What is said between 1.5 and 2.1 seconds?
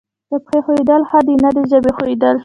د ژبې